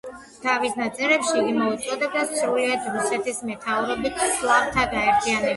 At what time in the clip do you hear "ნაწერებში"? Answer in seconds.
0.79-1.35